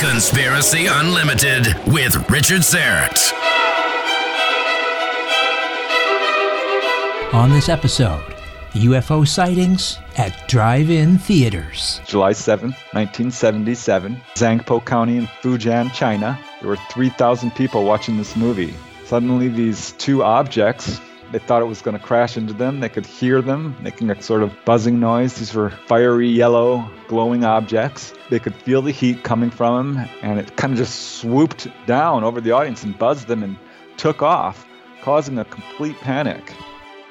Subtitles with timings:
[0.00, 3.32] Conspiracy Unlimited with Richard Syrett.
[7.34, 8.24] On this episode,
[8.72, 12.00] UFO sightings at drive in theaters.
[12.06, 16.38] July 7th, 1977, Zhangpo County in Fujian, China.
[16.60, 18.74] There were 3,000 people watching this movie.
[19.04, 21.00] Suddenly, these two objects,
[21.32, 22.80] they thought it was going to crash into them.
[22.80, 25.34] They could hear them making a sort of buzzing noise.
[25.34, 28.14] These were fiery yellow, glowing objects.
[28.30, 32.24] They could feel the heat coming from them, and it kind of just swooped down
[32.24, 33.58] over the audience and buzzed them and
[33.96, 34.66] took off,
[35.02, 36.54] causing a complete panic.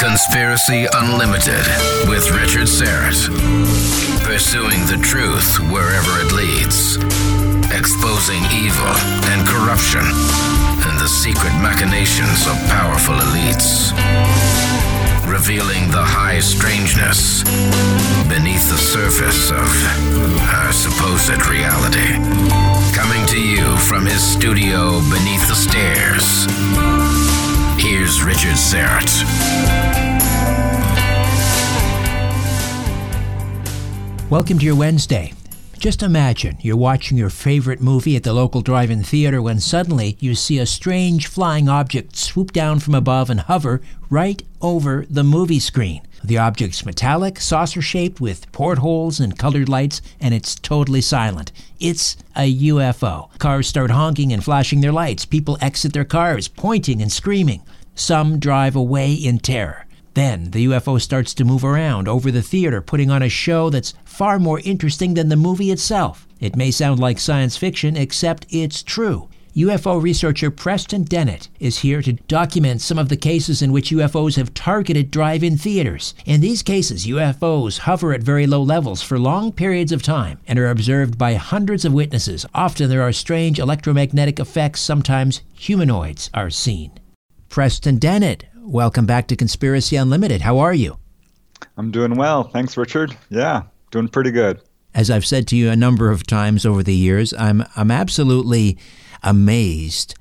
[0.00, 1.64] Conspiracy Unlimited
[2.08, 3.30] with Richard Syrett.
[4.24, 6.96] Pursuing the truth wherever it leads.
[7.70, 8.94] Exposing evil
[9.30, 13.92] and corruption and the secret machinations of powerful elites.
[15.34, 17.42] Revealing the high strangeness
[18.30, 19.66] beneath the surface of
[20.38, 22.14] our supposed reality.
[22.94, 26.46] Coming to you from his studio beneath the stairs.
[27.82, 29.10] Here's Richard Syrett.
[34.30, 35.32] Welcome to your Wednesday.
[35.84, 40.16] Just imagine you're watching your favorite movie at the local drive in theater when suddenly
[40.18, 45.22] you see a strange flying object swoop down from above and hover right over the
[45.22, 46.00] movie screen.
[46.24, 51.52] The object's metallic, saucer shaped with portholes and colored lights, and it's totally silent.
[51.78, 53.38] It's a UFO.
[53.38, 55.26] Cars start honking and flashing their lights.
[55.26, 57.60] People exit their cars, pointing and screaming.
[57.94, 59.84] Some drive away in terror.
[60.14, 63.94] Then the UFO starts to move around over the theater, putting on a show that's
[64.04, 66.26] far more interesting than the movie itself.
[66.40, 69.28] It may sound like science fiction, except it's true.
[69.56, 74.34] UFO researcher Preston Dennett is here to document some of the cases in which UFOs
[74.36, 76.12] have targeted drive in theaters.
[76.24, 80.58] In these cases, UFOs hover at very low levels for long periods of time and
[80.58, 82.44] are observed by hundreds of witnesses.
[82.52, 86.90] Often there are strange electromagnetic effects, sometimes humanoids are seen.
[87.48, 90.40] Preston Dennett, welcome back to Conspiracy Unlimited.
[90.40, 90.98] How are you?
[91.76, 92.44] I'm doing well.
[92.44, 93.16] Thanks, Richard.
[93.30, 94.60] Yeah, doing pretty good.
[94.94, 98.78] As I've said to you a number of times over the years, I'm I'm absolutely
[99.22, 100.14] amazed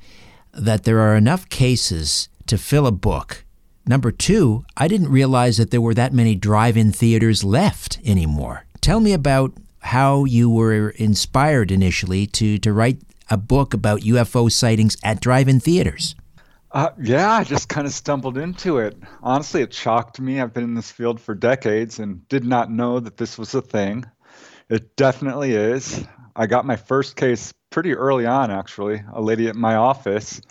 [0.53, 3.45] that there are enough cases to fill a book.
[3.85, 8.65] Number two, I didn't realize that there were that many drive in theaters left anymore.
[8.81, 12.99] Tell me about how you were inspired initially to, to write
[13.29, 16.15] a book about UFO sightings at drive in theaters.
[16.73, 18.97] Uh, yeah, I just kind of stumbled into it.
[19.21, 20.41] Honestly, it shocked me.
[20.41, 23.61] I've been in this field for decades and did not know that this was a
[23.61, 24.05] thing.
[24.69, 26.03] It definitely is.
[26.35, 29.03] I got my first case pretty early on, actually.
[29.13, 30.41] A lady at my office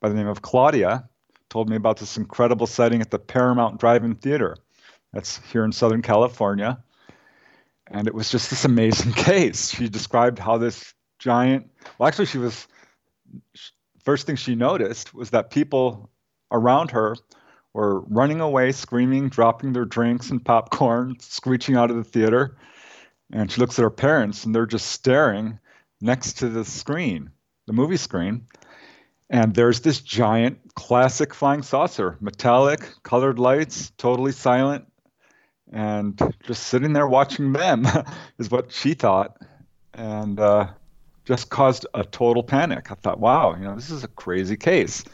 [0.00, 1.10] by the name of Claudia
[1.50, 4.56] told me about this incredible sighting at the Paramount Drive-In Theater.
[5.12, 6.82] That's here in Southern California.
[7.88, 9.74] And it was just this amazing case.
[9.74, 12.66] She described how this giant, well, actually, she was,
[14.06, 16.08] first thing she noticed was that people
[16.50, 17.16] around her
[17.74, 22.56] were running away, screaming, dropping their drinks and popcorn, screeching out of the theater.
[23.32, 25.58] And she looks at her parents, and they're just staring
[26.00, 27.30] next to the screen,
[27.66, 28.46] the movie screen.
[29.28, 34.86] And there's this giant classic flying saucer, metallic, colored lights, totally silent,
[35.72, 37.86] and just sitting there watching them
[38.38, 39.36] is what she thought.
[39.92, 40.68] And uh,
[41.26, 42.90] just caused a total panic.
[42.90, 45.04] I thought, wow, you know, this is a crazy case.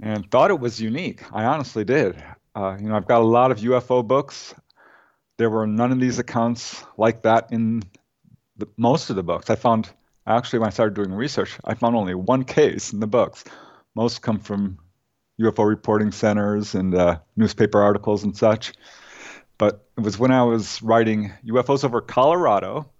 [0.00, 1.22] And thought it was unique.
[1.32, 2.22] I honestly did.
[2.54, 4.54] Uh, you know, I've got a lot of UFO books.
[5.38, 7.82] There were none of these accounts like that in
[8.56, 9.50] the, most of the books.
[9.50, 9.90] I found
[10.26, 13.44] actually when I started doing research, I found only one case in the books.
[13.94, 14.78] Most come from
[15.40, 18.74] UFO reporting centers and uh, newspaper articles and such.
[19.56, 22.90] But it was when I was writing UFOs over Colorado,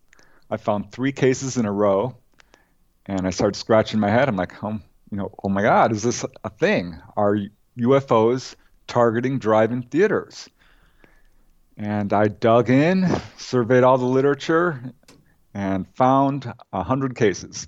[0.54, 2.16] I found three cases in a row,
[3.06, 4.28] and I started scratching my head.
[4.28, 4.78] I'm like, oh,
[5.10, 6.96] you know, oh my God, is this a thing?
[7.16, 7.36] Are
[7.80, 8.54] UFOs
[8.86, 10.48] targeting drive-in theaters?
[11.76, 13.04] And I dug in,
[13.36, 14.80] surveyed all the literature,
[15.54, 17.66] and found a 100 cases.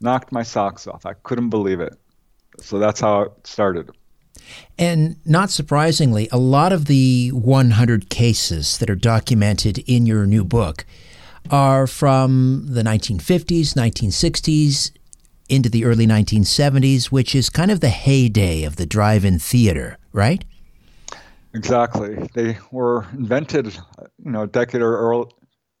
[0.00, 1.06] Knocked my socks off.
[1.06, 1.98] I couldn't believe it.
[2.60, 3.90] So that's how it started.
[4.78, 10.44] And not surprisingly, a lot of the 100 cases that are documented in your new
[10.44, 10.86] book
[11.50, 14.90] are from the 1950s, 1960s,
[15.48, 19.98] into the early 1970s, which is kind of the heyday of the drive in theater,
[20.12, 20.44] right?
[21.54, 22.28] Exactly.
[22.34, 23.74] They were invented,
[24.24, 25.26] you know, a decade or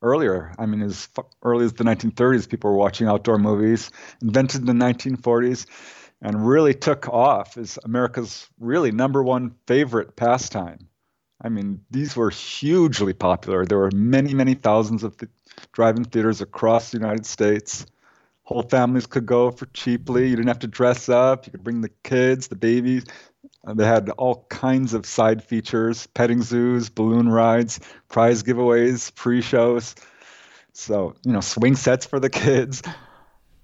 [0.02, 0.54] earlier.
[0.58, 1.08] I mean, as
[1.42, 3.90] early as the 1930s, people were watching outdoor movies.
[4.20, 5.66] Invented in the 1940s,
[6.20, 10.88] and really took off as America's really number one favorite pastime.
[11.42, 13.66] I mean, these were hugely popular.
[13.66, 15.16] There were many, many thousands of
[15.72, 17.86] drive-in theaters across the United States.
[18.44, 20.28] Whole families could go for cheaply.
[20.28, 21.46] You didn't have to dress up.
[21.46, 23.04] You could bring the kids, the babies.
[23.66, 29.40] Uh, they had all kinds of side features petting zoos, balloon rides, prize giveaways, pre
[29.40, 29.94] shows.
[30.72, 32.82] So, you know, swing sets for the kids.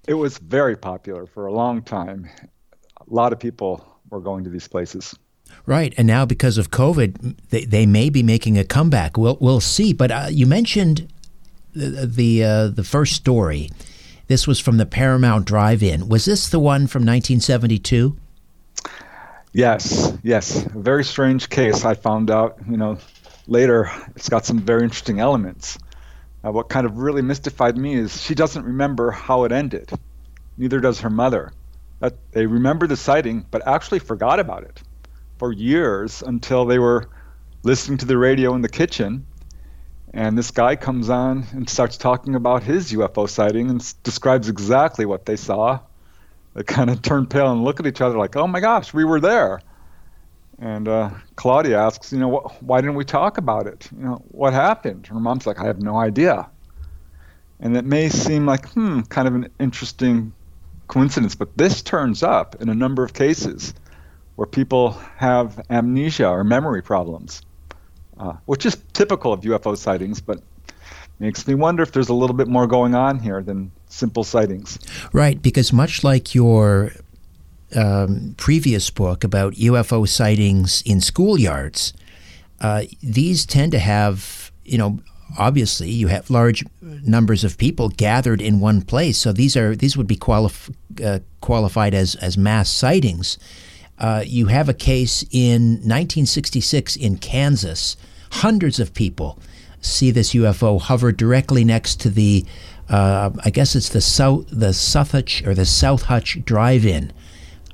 [0.07, 2.27] It was very popular for a long time.
[2.99, 5.15] A lot of people were going to these places.
[5.65, 9.17] Right, and now because of COVID, they, they may be making a comeback.
[9.17, 9.93] We'll we'll see.
[9.93, 11.11] But uh, you mentioned
[11.73, 13.69] the the, uh, the first story.
[14.27, 16.07] This was from the Paramount Drive-In.
[16.07, 18.15] Was this the one from 1972?
[19.53, 20.65] Yes, yes.
[20.65, 21.83] A very strange case.
[21.83, 22.97] I found out, you know,
[23.47, 23.91] later.
[24.15, 25.77] It's got some very interesting elements.
[26.43, 29.91] Uh, what kind of really mystified me is she doesn't remember how it ended.
[30.57, 31.51] Neither does her mother.
[31.99, 34.81] That they remember the sighting, but actually forgot about it
[35.37, 37.09] for years until they were
[37.63, 39.25] listening to the radio in the kitchen.
[40.13, 44.49] And this guy comes on and starts talking about his UFO sighting and s- describes
[44.49, 45.79] exactly what they saw
[46.53, 49.05] they kind of turn pale and look at each other like, "Oh my gosh, we
[49.05, 49.61] were there."
[50.59, 53.89] And uh, Claudia asks, "You know, wh- why didn't we talk about it?
[53.91, 56.49] You know, what happened?" Her mom's like, "I have no idea."
[57.59, 60.33] And it may seem like, hmm, kind of an interesting
[60.87, 63.73] coincidence, but this turns up in a number of cases
[64.35, 67.43] where people have amnesia or memory problems.
[68.21, 70.41] Uh, which is typical of UFO sightings, but
[71.19, 74.77] makes me wonder if there's a little bit more going on here than simple sightings.
[75.11, 76.91] Right, because much like your
[77.75, 81.93] um, previous book about UFO sightings in schoolyards,
[82.59, 84.99] uh, these tend to have, you know,
[85.37, 89.17] obviously you have large numbers of people gathered in one place.
[89.17, 90.73] So these are these would be qualif-
[91.03, 93.37] uh, qualified as as mass sightings.
[93.97, 97.95] Uh, you have a case in 1966 in Kansas.
[98.31, 99.39] Hundreds of people
[99.81, 102.45] see this UFO hover directly next to the,
[102.89, 107.11] uh, I guess it's the South the South Hutch or the South Hutch Drive-In.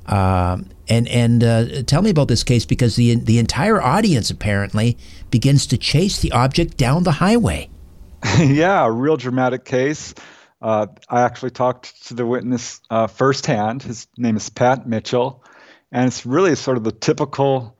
[0.06, 4.96] Uh, and and uh, tell me about this case because the the entire audience apparently
[5.30, 7.68] begins to chase the object down the highway.
[8.38, 10.14] yeah, a real dramatic case.
[10.60, 13.82] Uh, I actually talked to the witness uh, firsthand.
[13.82, 15.44] His name is Pat Mitchell,
[15.92, 17.76] and it's really sort of the typical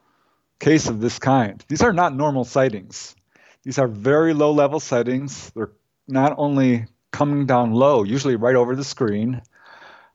[0.59, 1.65] case of this kind.
[1.69, 3.15] These are not normal sightings.
[3.63, 5.51] These are very low level sightings.
[5.51, 5.73] They're
[6.07, 9.43] not only coming down low, usually right over the screen,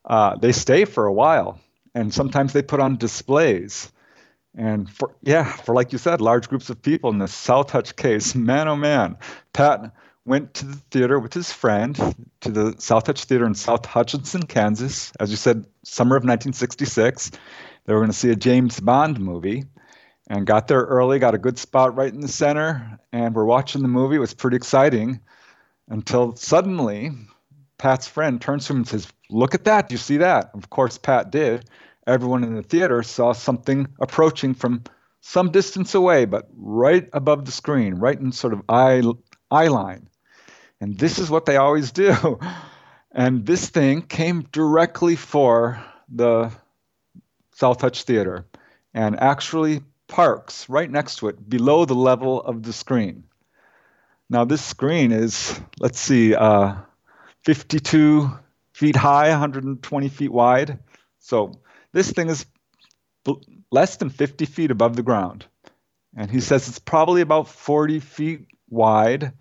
[0.06, 1.60] uh, they stay for a while
[1.96, 3.92] and sometimes they put on displays.
[4.56, 7.96] And for yeah, for like you said, large groups of people in the South Hutch
[7.96, 9.18] case, man oh man,
[9.52, 9.94] Pat
[10.26, 11.96] went to the theater with his friend
[12.42, 15.12] to the South Hutch Theater in South Hutchinson, Kansas.
[15.20, 17.32] As you said, summer of 1966.
[17.86, 19.66] They were going to see a James Bond movie
[20.28, 23.82] and got there early, got a good spot right in the center, and we're watching
[23.82, 24.16] the movie.
[24.16, 25.20] It was pretty exciting
[25.90, 27.12] until suddenly
[27.78, 29.90] Pat's friend turns to him and says, Look at that.
[29.90, 30.52] Do you see that?
[30.54, 31.66] Of course, Pat did.
[32.06, 34.84] Everyone in the theater saw something approaching from
[35.22, 39.02] some distance away, but right above the screen, right in sort of eye,
[39.50, 40.08] eye line.
[40.80, 42.40] And this is what they always do.
[43.16, 46.52] And this thing came directly for the
[47.54, 48.46] South Hutch Theater
[48.94, 53.24] and actually parks right next to it, below the level of the screen.
[54.30, 56.76] Now, this screen is, let's see, uh,
[57.46, 58.30] 52
[58.74, 60.78] feet high, 120 feet wide.
[61.18, 61.54] So
[61.94, 62.46] this thing is
[63.72, 65.48] less than 50 feet above the ground.
[66.16, 69.34] And he says it's probably about 40 feet wide,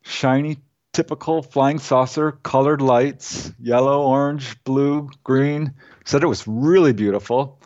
[0.00, 0.56] shiny,
[0.94, 5.74] typical flying saucer, colored lights yellow, orange, blue, green.
[6.06, 7.60] Said it was really beautiful.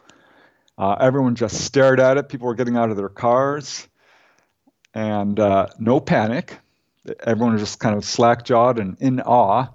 [0.78, 2.28] Uh, everyone just stared at it.
[2.28, 3.86] People were getting out of their cars.
[4.94, 6.58] And uh, no panic.
[7.20, 9.68] Everyone was just kind of slack jawed and in awe.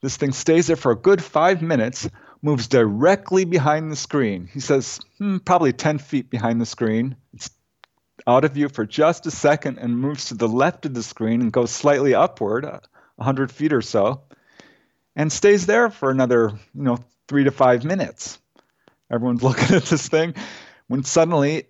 [0.00, 2.08] This thing stays there for a good five minutes,
[2.40, 4.48] moves directly behind the screen.
[4.52, 7.16] He says, hmm, probably 10 feet behind the screen.
[7.34, 7.50] It's
[8.26, 11.40] out of view for just a second and moves to the left of the screen
[11.40, 14.22] and goes slightly upward, 100 feet or so,
[15.16, 18.38] and stays there for another, you know, three to five minutes.
[19.10, 20.34] Everyone's looking at this thing
[20.88, 21.64] when suddenly,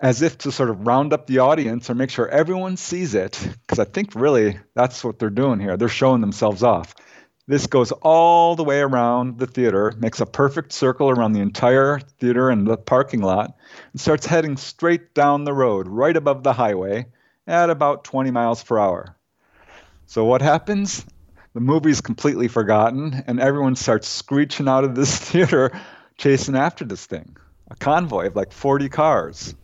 [0.00, 3.38] as if to sort of round up the audience or make sure everyone sees it,
[3.62, 5.76] because I think really that's what they're doing here.
[5.76, 6.94] They're showing themselves off.
[7.46, 12.00] This goes all the way around the theater, makes a perfect circle around the entire
[12.18, 13.54] theater and the parking lot,
[13.92, 17.06] and starts heading straight down the road, right above the highway,
[17.46, 19.14] at about 20 miles per hour.
[20.06, 21.04] So, what happens?
[21.52, 25.70] The movie's completely forgotten, and everyone starts screeching out of this theater,
[26.16, 27.36] chasing after this thing.
[27.70, 29.54] A convoy of like 40 cars.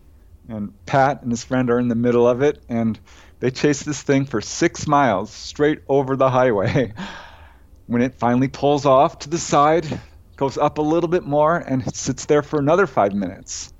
[0.48, 2.98] And Pat and his friend are in the middle of it, and
[3.38, 6.92] they chase this thing for six miles straight over the highway.
[7.86, 10.00] when it finally pulls off to the side,
[10.36, 13.72] goes up a little bit more, and sits there for another five minutes.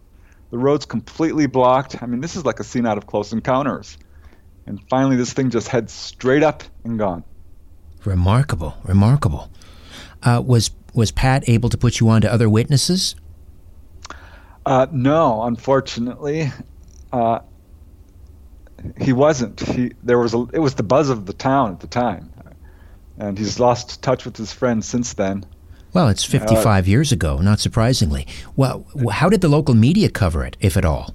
[0.51, 2.03] The road's completely blocked.
[2.03, 3.99] I mean, this is like a scene out of Close Encounters.
[4.67, 7.25] And finally, this thing just heads straight up and gone.
[8.05, 9.51] Remarkable, remarkable.
[10.23, 13.15] Uh, was was Pat able to put you on to other witnesses?
[14.67, 16.53] Uh, no, unfortunately,
[17.13, 17.41] uh,
[19.01, 19.61] he wasn't.
[19.61, 22.31] He there was a, it was the buzz of the town at the time
[23.21, 25.45] and he's lost touch with his friends since then.
[25.93, 28.27] Well, it's 55 uh, years ago, not surprisingly.
[28.57, 31.15] Well, how did the local media cover it, if at all?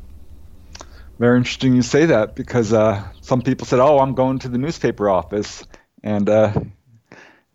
[1.18, 4.58] Very interesting you say that because uh, some people said, "Oh, I'm going to the
[4.58, 5.64] newspaper office,"
[6.04, 6.54] and uh,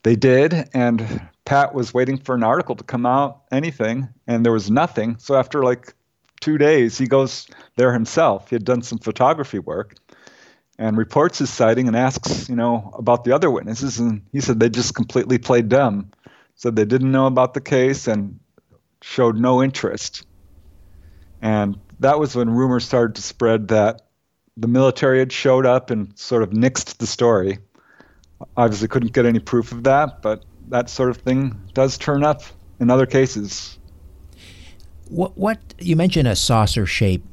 [0.02, 0.70] they did.
[0.72, 5.16] And Pat was waiting for an article to come out, anything, and there was nothing.
[5.18, 5.94] So after like
[6.40, 8.50] two days, he goes there himself.
[8.50, 9.96] He had done some photography work,
[10.78, 13.98] and reports his sighting and asks, you know, about the other witnesses.
[13.98, 16.12] And he said they just completely played dumb,
[16.54, 18.38] said they didn't know about the case and
[19.02, 20.24] showed no interest.
[21.42, 24.02] And that was when rumors started to spread that
[24.56, 27.58] the military had showed up and sort of nixed the story.
[28.56, 32.42] Obviously, couldn't get any proof of that, but that sort of thing does turn up
[32.78, 33.78] in other cases.
[35.08, 37.24] What, what you mentioned a saucer shape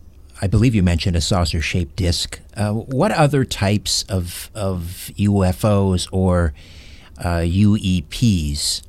[0.41, 2.39] I believe you mentioned a saucer shaped disc.
[2.55, 6.53] Uh, what other types of, of UFOs or
[7.17, 8.83] uh, UEPs,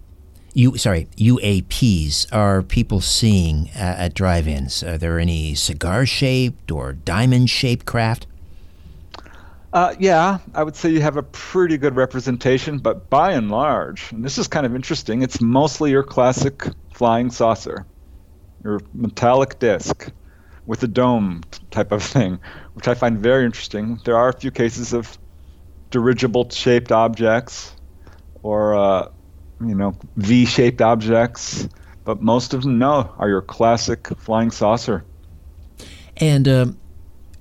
[0.52, 4.82] U, sorry, UAPs are people seeing at, at drive ins?
[4.82, 8.26] Are there any cigar shaped or diamond shaped craft?
[9.72, 14.12] Uh, yeah, I would say you have a pretty good representation, but by and large,
[14.12, 17.84] and this is kind of interesting, it's mostly your classic flying saucer,
[18.64, 20.10] your metallic disc
[20.64, 22.38] with a dome type of thing,
[22.74, 24.00] which I find very interesting.
[24.04, 25.18] There are a few cases of
[25.90, 27.74] dirigible shaped objects
[28.42, 29.08] or, uh,
[29.60, 31.68] you know, V shaped objects,
[32.04, 35.04] but most of them, no, are your classic flying saucer.
[36.16, 36.66] And uh,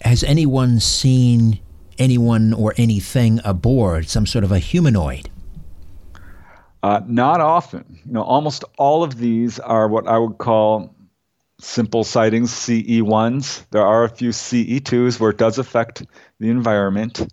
[0.01, 1.59] has anyone seen
[1.97, 5.29] anyone or anything aboard, some sort of a humanoid?
[6.83, 7.99] Uh, not often.
[8.05, 10.95] You know, almost all of these are what I would call
[11.59, 13.65] simple sightings, CE1s.
[13.71, 16.05] There are a few CE2s where it does affect
[16.39, 17.27] the environment.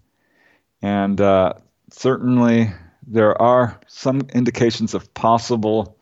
[0.80, 1.54] And uh,
[1.90, 2.72] certainly
[3.06, 5.96] there are some indications of possible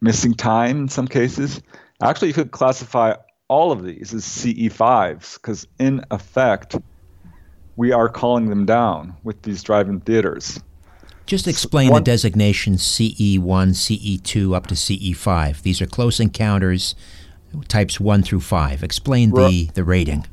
[0.00, 1.62] missing time in some cases.
[2.02, 3.14] Actually, you could classify
[3.48, 6.76] all of these as CE5s because, in effect,
[7.82, 10.60] we are calling them down with these drive-in theaters.
[11.26, 15.62] Just explain One, the designation CE1, CE2 up to CE5.
[15.62, 16.94] These are close encounters,
[17.66, 18.84] types 1 through 5.
[18.84, 20.24] Explain the, the rating.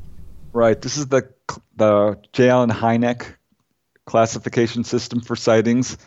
[0.52, 0.80] Right.
[0.80, 1.28] This is the,
[1.74, 2.50] the J.
[2.50, 3.34] Allen Hynek
[4.04, 5.98] classification system for sightings.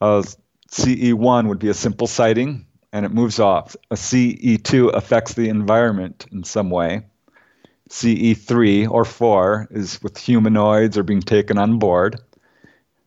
[0.00, 0.22] Uh,
[0.70, 3.74] CE1 would be a simple sighting, and it moves off.
[3.90, 7.02] A CE2 affects the environment in some way.
[7.94, 12.20] CE3 or 4 is with humanoids or being taken on board.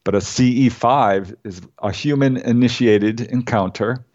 [0.05, 4.05] But a CE5 is a human initiated encounter.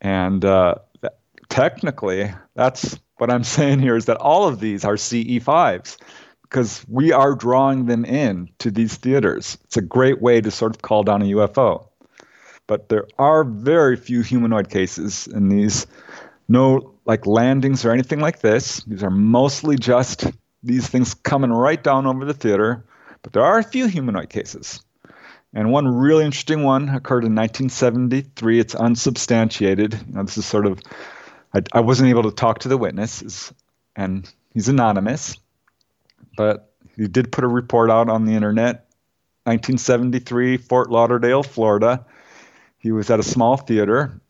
[0.00, 0.76] And uh,
[1.50, 5.98] technically, that's what I'm saying here is that all of these are CE5s
[6.42, 9.58] because we are drawing them in to these theaters.
[9.64, 11.88] It's a great way to sort of call down a UFO.
[12.66, 15.86] But there are very few humanoid cases in these.
[16.48, 18.82] No like landings or anything like this.
[18.84, 20.26] These are mostly just
[20.62, 22.84] these things coming right down over the theater.
[23.22, 24.82] But there are a few humanoid cases.
[25.54, 28.58] And one really interesting one occurred in 1973.
[28.58, 29.94] It's unsubstantiated.
[29.94, 30.80] You know, this is sort of,
[31.54, 33.52] I, I wasn't able to talk to the witness,
[33.94, 35.36] and he's anonymous,
[36.36, 38.88] but he did put a report out on the internet.
[39.44, 42.04] 1973, Fort Lauderdale, Florida.
[42.78, 44.20] He was at a small theater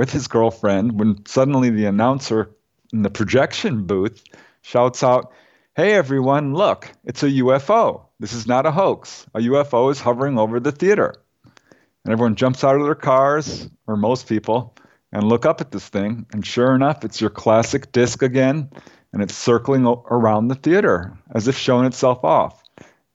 [0.00, 2.50] with his girlfriend when suddenly the announcer
[2.90, 4.24] in the projection booth
[4.62, 5.30] shouts out,
[5.76, 8.06] Hey everyone, look, it's a UFO.
[8.18, 9.26] This is not a hoax.
[9.34, 11.16] A UFO is hovering over the theater.
[11.44, 14.74] And everyone jumps out of their cars, or most people,
[15.12, 16.24] and look up at this thing.
[16.32, 18.70] And sure enough, it's your classic disc again,
[19.12, 22.62] and it's circling around the theater as if showing itself off.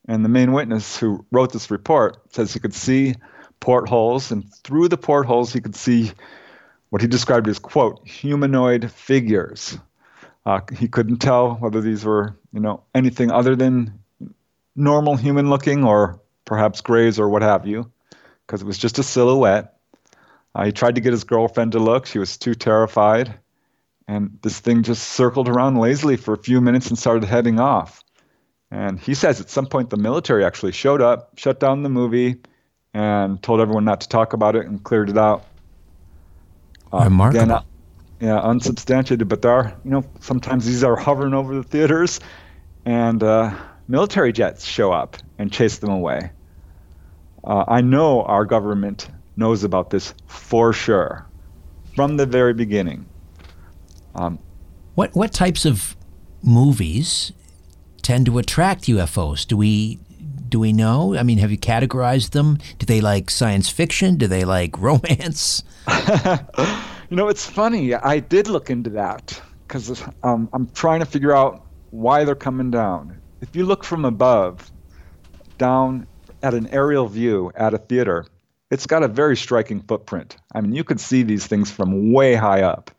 [0.07, 3.15] And the main witness who wrote this report says he could see
[3.59, 6.11] portholes, and through the portholes, he could see
[6.89, 9.77] what he described as quote humanoid figures.
[10.45, 13.99] Uh, he couldn't tell whether these were you know anything other than
[14.75, 17.91] normal human looking or perhaps grays or what have you,
[18.45, 19.77] because it was just a silhouette.
[20.53, 22.05] Uh, he tried to get his girlfriend to look.
[22.05, 23.33] She was too terrified.
[24.07, 28.03] And this thing just circled around lazily for a few minutes and started heading off.
[28.71, 32.37] And he says at some point the military actually showed up, shut down the movie,
[32.93, 35.45] and told everyone not to talk about it and cleared it out.
[36.95, 37.43] Uh, Remarkable.
[37.43, 37.63] Again, uh,
[38.19, 42.19] yeah, unsubstantiated, but there are, you know, sometimes these are hovering over the theaters,
[42.85, 43.53] and uh,
[43.87, 46.31] military jets show up and chase them away.
[47.43, 51.25] Uh, I know our government knows about this for sure,
[51.95, 53.05] from the very beginning.
[54.15, 54.39] Um,
[54.95, 55.97] what what types of
[56.41, 57.33] movies
[58.01, 59.45] tend to attract UFOs?
[59.45, 59.99] Do we
[60.49, 61.15] do we know?
[61.15, 62.57] I mean, have you categorized them?
[62.79, 64.17] Do they like science fiction?
[64.17, 65.63] Do they like romance?
[67.09, 67.93] you know, it's funny.
[67.93, 72.71] I did look into that because um, I'm trying to figure out why they're coming
[72.71, 73.19] down.
[73.41, 74.71] If you look from above,
[75.57, 76.07] down
[76.43, 78.25] at an aerial view at a theater,
[78.71, 80.37] it's got a very striking footprint.
[80.53, 82.91] I mean, you could see these things from way high up.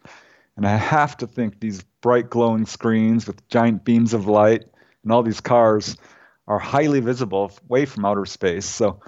[0.57, 4.65] And I have to think these bright glowing screens with giant beams of light
[5.03, 5.97] and all these cars
[6.47, 8.67] are highly visible way from outer space.
[8.67, 9.01] So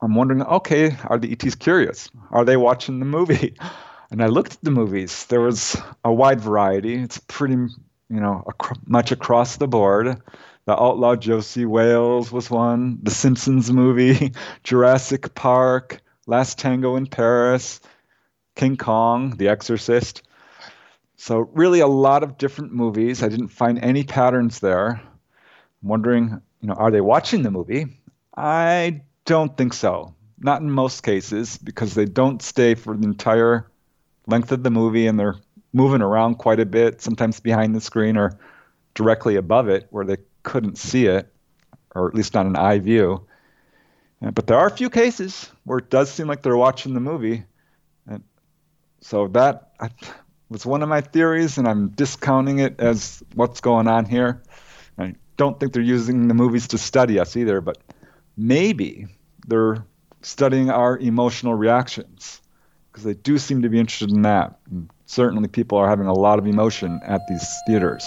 [0.00, 2.10] I'm wondering, okay, are the ETs curious?
[2.30, 3.54] Are they watching the movie?
[4.10, 5.26] And I looked at the movies.
[5.26, 6.94] There was a wide variety.
[6.94, 10.22] It's pretty, you know, ac- much across the board.
[10.64, 13.00] The Outlaw Josey Wales was one.
[13.02, 14.32] The Simpsons movie,
[14.64, 17.80] Jurassic Park, Last Tango in Paris,
[18.56, 20.22] King Kong, The Exorcist.
[21.16, 23.22] So, really, a lot of different movies.
[23.22, 25.02] I didn't find any patterns there.
[25.82, 28.00] Wondering, you know, are they watching the movie?
[28.36, 30.14] I don't think so.
[30.40, 33.70] Not in most cases, because they don't stay for the entire
[34.26, 35.36] length of the movie and they're
[35.72, 38.38] moving around quite a bit, sometimes behind the screen or
[38.94, 41.32] directly above it where they couldn't see it,
[41.94, 43.26] or at least not an eye view.
[44.22, 47.00] Uh, but there are a few cases where it does seem like they're watching the
[47.00, 47.44] movie.
[48.06, 48.24] And
[49.00, 49.72] so that
[50.48, 54.42] was one of my theories, and I'm discounting it as what's going on here.
[55.38, 57.78] Don't think they're using the movies to study us either, but
[58.36, 59.06] maybe
[59.46, 59.82] they're
[60.20, 62.42] studying our emotional reactions
[62.90, 64.58] because they do seem to be interested in that.
[64.70, 68.04] And certainly, people are having a lot of emotion at these theaters.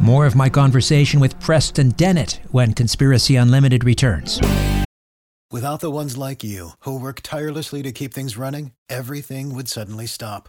[0.00, 4.40] More of my conversation with Preston Dennett when Conspiracy Unlimited returns.
[5.52, 10.06] Without the ones like you, who work tirelessly to keep things running, everything would suddenly
[10.06, 10.48] stop.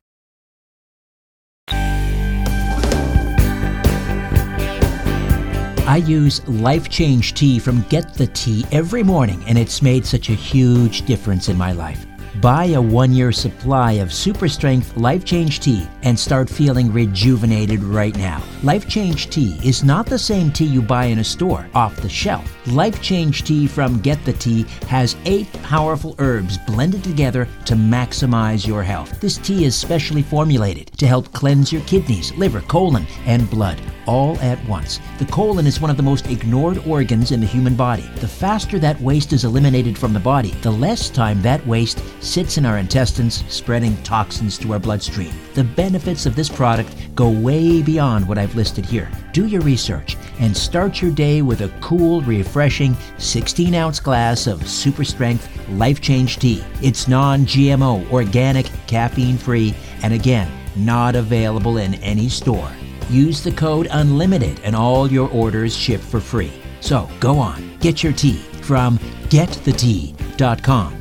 [5.87, 10.29] I use Life Change Tea from Get the Tea every morning, and it's made such
[10.29, 12.05] a huge difference in my life.
[12.39, 17.83] Buy a one year supply of super strength Life Change Tea and start feeling rejuvenated
[17.83, 18.43] right now.
[18.61, 22.07] Life Change Tea is not the same tea you buy in a store off the
[22.07, 22.55] shelf.
[22.67, 28.67] Life Change Tea from Get the Tea has eight powerful herbs blended together to maximize
[28.67, 29.19] your health.
[29.19, 34.39] This tea is specially formulated to help cleanse your kidneys, liver, colon, and blood all
[34.41, 34.99] at once.
[35.17, 38.07] The colon is one of the most ignored organs in the human body.
[38.17, 42.57] The faster that waste is eliminated from the body, the less time that waste sits
[42.57, 45.31] in our intestines, spreading toxins to our bloodstream.
[45.55, 49.09] The benefits of this product go way beyond what I've listed here.
[49.33, 54.67] Do your research and start your day with a cool, refreshing 16 ounce glass of
[54.67, 56.63] super strength life change tea.
[56.81, 62.71] It's non GMO, organic, caffeine free, and again, not available in any store.
[63.09, 66.53] Use the code UNLIMITED and all your orders ship for free.
[66.79, 68.97] So go on, get your tea from
[69.29, 70.97] getthetea.com.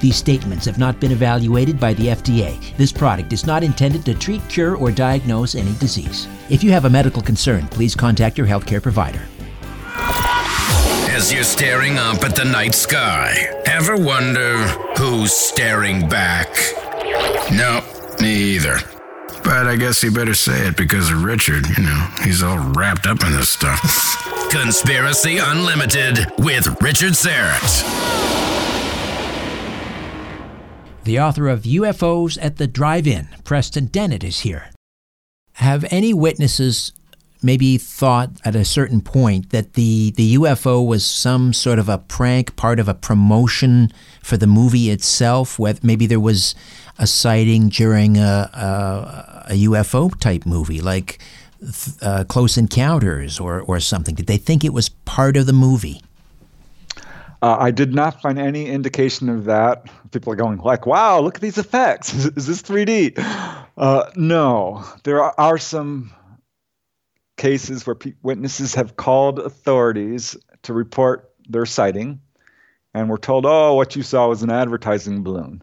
[0.00, 2.76] These statements have not been evaluated by the FDA.
[2.76, 6.28] This product is not intended to treat, cure, or diagnose any disease.
[6.48, 9.22] If you have a medical concern, please contact your healthcare provider.
[11.18, 13.34] As you're staring up at the night sky,
[13.66, 14.56] ever wonder
[14.96, 16.46] who's staring back?
[17.50, 17.82] No,
[18.20, 18.78] me either.
[19.42, 21.66] But I guess you better say it because of Richard.
[21.76, 23.80] You know, he's all wrapped up in this stuff.
[24.52, 27.82] Conspiracy Unlimited with Richard Syrett.
[31.02, 34.70] The author of UFOs at the Drive In, Preston Dennett, is here.
[35.54, 36.92] Have any witnesses
[37.42, 41.98] maybe thought at a certain point that the, the UFO was some sort of a
[41.98, 45.58] prank, part of a promotion for the movie itself?
[45.58, 46.54] Whether maybe there was
[46.98, 51.18] a sighting during a, a, a UFO type movie, like
[52.02, 54.14] uh, Close Encounters or, or something.
[54.14, 56.02] Did they think it was part of the movie?
[57.40, 59.86] Uh, I did not find any indication of that.
[60.10, 62.12] People are going like, "Wow, look at these effects!
[62.12, 63.14] Is, is this 3D?"
[63.76, 66.10] Uh, no, there are, some
[67.38, 72.20] cases where pe- witnesses have called authorities to report their sighting,
[72.92, 75.62] and were told, "Oh, what you saw was an advertising balloon,"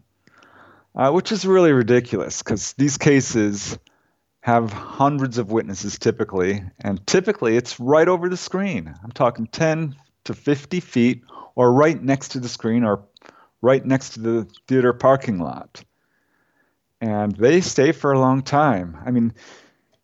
[0.95, 3.77] uh, which is really ridiculous because these cases
[4.41, 8.93] have hundreds of witnesses typically, and typically it's right over the screen.
[9.03, 11.23] I'm talking 10 to 50 feet
[11.55, 13.05] or right next to the screen or
[13.61, 15.83] right next to the theater parking lot.
[17.01, 18.97] And they stay for a long time.
[19.03, 19.33] I mean,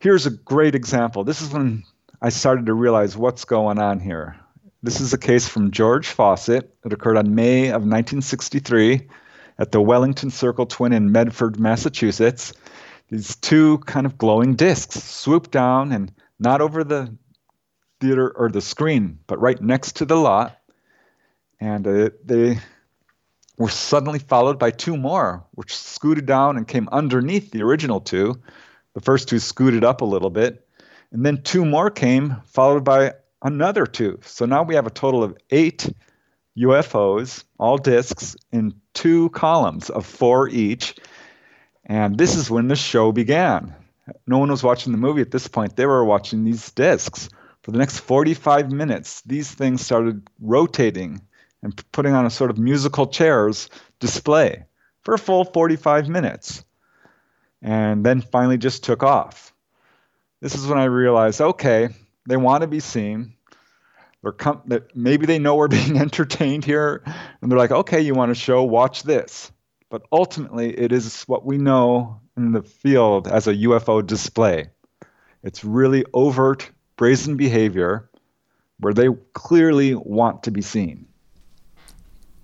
[0.02, 1.22] here's a great example.
[1.22, 1.84] This is when
[2.20, 4.36] I started to realize what's going on here.
[4.82, 9.08] This is a case from George Fawcett It occurred on May of 1963
[9.58, 12.52] at the Wellington Circle Twin in Medford, Massachusetts.
[13.10, 17.16] These two kind of glowing discs swooped down and not over the
[18.00, 20.58] theater or the screen, but right next to the lot
[21.60, 22.58] and uh, they
[23.56, 28.42] were suddenly followed by two more, which scooted down and came underneath the original two.
[28.94, 30.66] The first two scooted up a little bit,
[31.12, 34.20] and then two more came, followed by another two.
[34.24, 35.88] So now we have a total of eight
[36.58, 40.96] UFOs, all disks, in two columns of four each.
[41.84, 43.74] And this is when the show began.
[44.26, 45.76] No one was watching the movie at this point.
[45.76, 47.28] They were watching these disks
[47.62, 51.20] For the next 45 minutes, these things started rotating
[51.62, 54.64] and putting on a sort of musical chairs display
[55.02, 56.64] for a full 45 minutes.
[57.62, 59.54] And then finally just took off.
[60.40, 61.88] This is when I realized okay,
[62.28, 63.34] they want to be seen.
[64.22, 64.62] They're com-
[64.94, 67.02] maybe they know we're being entertained here,
[67.40, 69.50] and they're like, okay, you want to show, watch this.
[69.90, 74.70] But ultimately, it is what we know in the field as a UFO display.
[75.42, 78.08] It's really overt, brazen behavior
[78.78, 81.06] where they clearly want to be seen.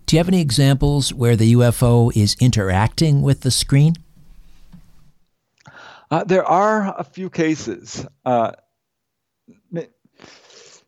[0.06, 3.94] Do you have any examples where the UFO is interacting with the screen?
[6.10, 8.06] Uh, there are a few cases.
[8.24, 8.52] Uh,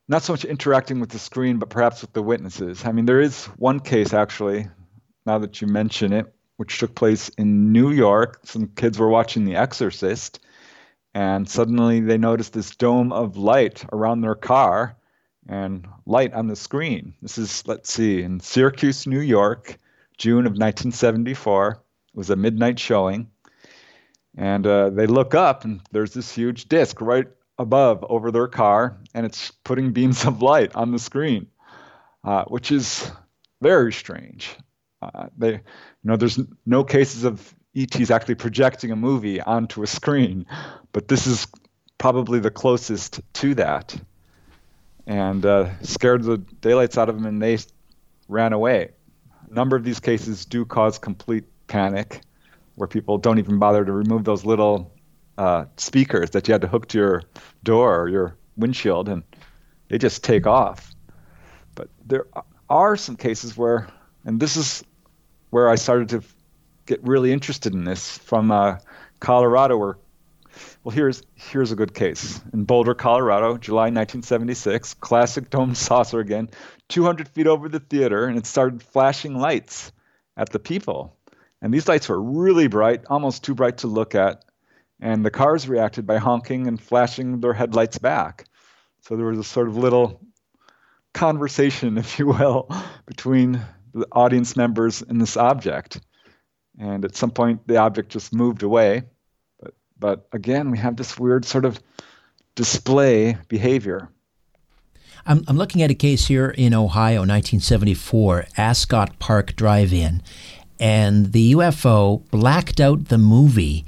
[0.08, 2.84] not so much interacting with the screen, but perhaps with the witnesses.
[2.84, 4.66] I mean, there is one case actually,
[5.26, 8.40] now that you mention it, which took place in New York.
[8.44, 10.40] Some kids were watching The Exorcist,
[11.14, 14.96] and suddenly they noticed this dome of light around their car
[15.48, 17.14] and light on the screen.
[17.22, 19.76] This is, let's see, in Syracuse, New York,
[20.18, 21.70] June of 1974.
[21.70, 21.78] It
[22.16, 23.30] was a midnight showing.
[24.36, 27.26] And uh, they look up, and there's this huge disc right
[27.58, 31.46] above over their car, and it's putting beams of light on the screen,
[32.24, 33.10] uh, which is
[33.60, 34.56] very strange.
[35.02, 35.60] Uh, they, you
[36.04, 40.46] know, there's no cases of ETs actually projecting a movie onto a screen,
[40.92, 41.46] but this is
[41.98, 43.96] probably the closest to that
[45.06, 47.58] and uh, scared the daylights out of them, and they
[48.28, 48.90] ran away.
[49.50, 52.20] A number of these cases do cause complete panic,
[52.80, 54.90] where people don't even bother to remove those little
[55.36, 57.22] uh, speakers that you had to hook to your
[57.62, 59.22] door or your windshield, and
[59.88, 60.94] they just take off.
[61.74, 62.24] But there
[62.70, 63.86] are some cases where,
[64.24, 64.82] and this is
[65.50, 66.22] where I started to
[66.86, 68.78] get really interested in this from uh,
[69.20, 69.98] Colorado, where
[70.82, 74.94] well, here's here's a good case in Boulder, Colorado, July 1976.
[74.94, 76.48] Classic dome saucer again,
[76.88, 79.92] 200 feet over the theater, and it started flashing lights
[80.34, 81.14] at the people.
[81.62, 84.44] And these lights were really bright, almost too bright to look at.
[85.00, 88.46] And the cars reacted by honking and flashing their headlights back.
[89.02, 90.20] So there was a sort of little
[91.12, 92.68] conversation, if you will,
[93.06, 93.60] between
[93.92, 96.00] the audience members and this object.
[96.78, 99.04] And at some point, the object just moved away
[100.00, 101.78] but again, we have this weird sort of
[102.54, 104.08] display behavior.
[105.26, 110.22] I'm, I'm looking at a case here in Ohio, 1974, Ascot Park Drive In,
[110.80, 113.84] and the UFO blacked out the movie.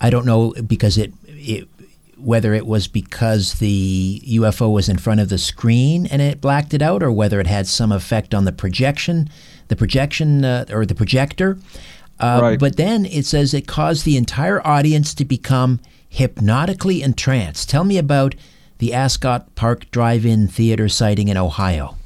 [0.00, 1.68] I don't know because it, it
[2.16, 6.72] whether it was because the UFO was in front of the screen and it blacked
[6.72, 9.28] it out, or whether it had some effect on the projection,
[9.66, 11.58] the projection uh, or the projector.
[12.20, 12.58] Uh, right.
[12.58, 17.68] But then it says it caused the entire audience to become hypnotically entranced.
[17.68, 18.34] Tell me about
[18.78, 21.96] the Ascot Park Drive In Theater sighting in Ohio.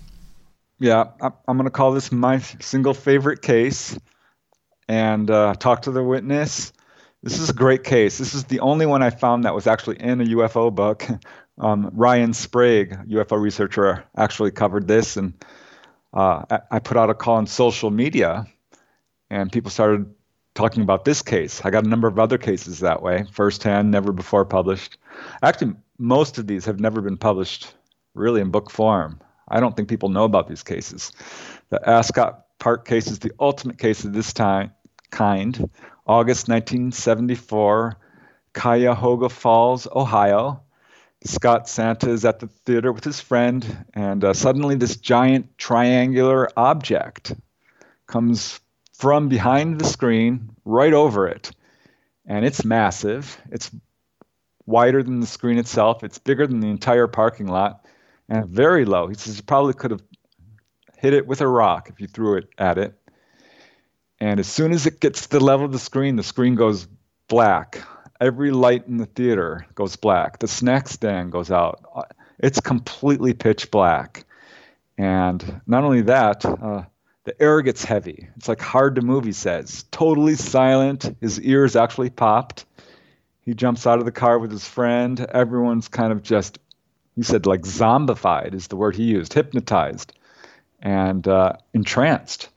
[0.79, 3.97] Yeah, I'm going to call this my single favorite case
[4.89, 6.73] and uh, talk to the witness.
[7.23, 8.19] This is a great case.
[8.19, 11.07] This is the only one I found that was actually in a UFO book.
[11.59, 15.35] Um, Ryan Sprague, UFO researcher, actually covered this, and
[16.15, 18.47] uh, I, I put out a call on social media
[19.33, 20.13] and people started
[20.55, 21.63] talking about this case.
[21.65, 24.99] I got a number of other cases that way, firsthand, never before published.
[25.43, 27.75] Actually, most of these have never been published
[28.15, 29.21] really in book form.
[29.49, 31.13] I don't think people know about these cases.
[31.71, 34.71] The Ascot Park case is the ultimate case of this time
[35.11, 35.69] kind.
[36.07, 37.97] August 1974,
[38.55, 40.63] Cuyahoga Falls, Ohio.
[41.25, 46.49] Scott Santa is at the theater with his friend, and uh, suddenly this giant triangular
[46.57, 47.35] object
[48.07, 48.61] comes
[48.93, 51.51] from behind the screen right over it.
[52.27, 53.43] And it's massive.
[53.51, 53.73] It's
[54.67, 56.05] wider than the screen itself.
[56.05, 57.85] It's bigger than the entire parking lot
[58.29, 59.09] and very low.
[59.09, 60.03] He says you probably could have
[61.03, 62.95] hit it with a rock if you threw it at it.
[64.21, 66.87] And as soon as it gets to the level of the screen, the screen goes
[67.27, 67.83] black.
[68.21, 70.39] Every light in the theater goes black.
[70.39, 72.09] The snack stand goes out.
[72.39, 74.27] It's completely pitch black.
[74.97, 76.85] And not only that, uh,
[77.25, 78.29] the air gets heavy.
[78.37, 79.85] It's like hard to move, he says.
[79.91, 81.17] Totally silent.
[81.21, 82.65] His ears actually popped.
[83.41, 85.19] He jumps out of the car with his friend.
[85.19, 86.61] Everyone's kind of just,
[87.17, 90.13] he said, like zombified is the word he used, hypnotized
[90.83, 92.49] and uh, entranced.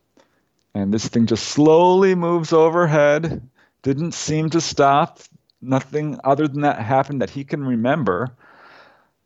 [0.73, 3.47] And this thing just slowly moves overhead.
[3.83, 5.19] Didn't seem to stop.
[5.61, 8.35] Nothing other than that happened that he can remember.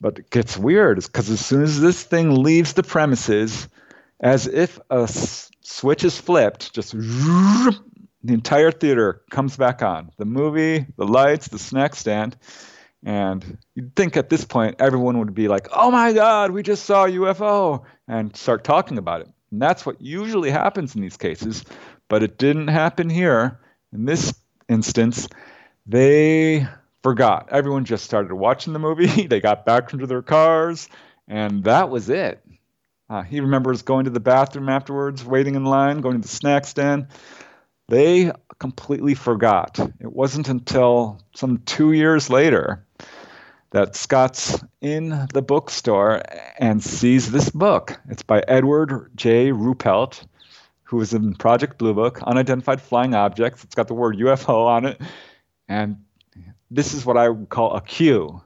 [0.02, 3.68] But it gets weird because as soon as this thing leaves the premises,
[4.22, 10.12] as if a s- switch is flipped, just the entire theater comes back on.
[10.18, 12.38] The movie, the lights, the snack stand,
[13.04, 16.86] And you'd think at this point everyone would be like, oh my God, we just
[16.86, 19.30] saw a UFO, and start talking about it.
[19.52, 21.64] And that's what usually happens in these cases,
[22.10, 23.60] but it didn't happen here.
[23.94, 24.34] In this
[24.68, 25.30] instance,
[25.86, 26.68] they
[27.04, 27.48] forgot.
[27.52, 29.28] Everyone just started watching the movie.
[29.28, 30.90] they got back into their cars,
[31.28, 32.44] and that was it.
[33.10, 36.66] Uh, he remembers going to the bathroom afterwards, waiting in line, going to the snack
[36.66, 37.08] stand.
[37.88, 39.80] They completely forgot.
[39.80, 42.86] It wasn't until some two years later
[43.72, 46.22] that Scott's in the bookstore
[46.58, 48.00] and sees this book.
[48.10, 49.52] It's by Edward J.
[49.52, 50.26] Ruppelt,
[50.84, 53.64] who was in Project Blue Book, Unidentified Flying Objects.
[53.64, 55.00] It's got the word UFO on it.
[55.68, 55.98] And
[56.72, 58.42] this is what I would call a cue.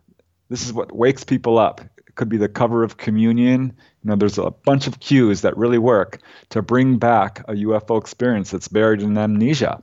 [0.50, 1.80] This is what wakes people up.
[1.80, 3.74] It could be the cover of Communion.
[4.04, 8.00] You know, there's a bunch of cues that really work to bring back a UFO
[8.00, 9.82] experience that's buried in amnesia.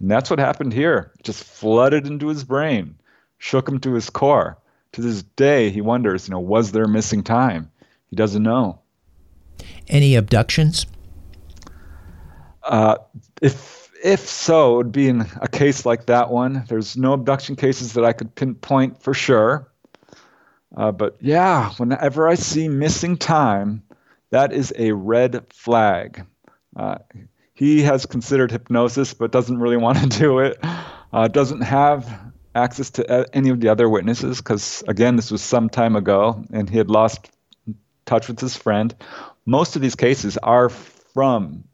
[0.00, 1.12] And that's what happened here.
[1.18, 2.96] It just flooded into his brain,
[3.36, 4.58] shook him to his core.
[4.92, 7.70] To this day, he wonders, you know, was there missing time?
[8.08, 8.80] He doesn't know.
[9.88, 10.86] Any abductions?
[12.62, 12.96] Uh,
[13.40, 16.64] if if so, it would be in a case like that one.
[16.68, 19.68] There's no abduction cases that I could pinpoint for sure.
[20.76, 23.82] Uh, but yeah, whenever I see missing time,
[24.30, 26.26] that is a red flag.
[26.74, 26.98] Uh,
[27.54, 30.58] he has considered hypnosis, but doesn't really want to do it.
[31.12, 32.21] Uh, doesn't have
[32.54, 36.68] access to any of the other witnesses because, again, this was some time ago and
[36.68, 37.30] he had lost
[38.04, 38.94] touch with his friend.
[39.46, 41.64] Most of these cases are from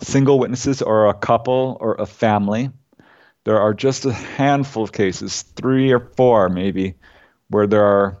[0.00, 2.70] single witnesses or a couple or a family.
[3.44, 6.94] There are just a handful of cases, three or four maybe,
[7.48, 8.18] where there are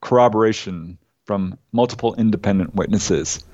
[0.00, 3.44] corroboration from multiple independent witnesses.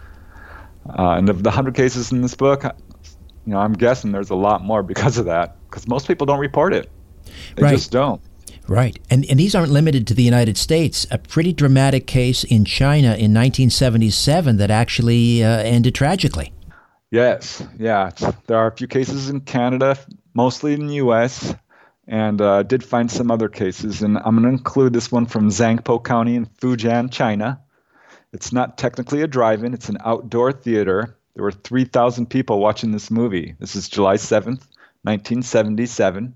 [0.88, 4.34] Uh, and of the 100 cases in this book, you know, I'm guessing there's a
[4.34, 6.90] lot more because of that, because most people don't report it.
[7.56, 7.72] They right.
[7.72, 8.20] just don't.
[8.66, 8.98] Right.
[9.10, 11.06] And, and these aren't limited to the United States.
[11.10, 16.52] A pretty dramatic case in China in 1977 that actually uh, ended tragically.
[17.10, 17.62] Yes.
[17.78, 18.10] Yeah.
[18.46, 19.98] There are a few cases in Canada,
[20.34, 21.54] mostly in the U.S.,
[22.06, 24.02] and uh, did find some other cases.
[24.02, 27.60] And I'm going to include this one from Zhangpo County in Fujian, China.
[28.32, 31.16] It's not technically a drive in, it's an outdoor theater.
[31.34, 33.54] There were 3,000 people watching this movie.
[33.58, 34.66] This is July 7th,
[35.02, 36.34] 1977.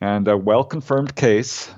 [0.00, 1.70] And a well confirmed case.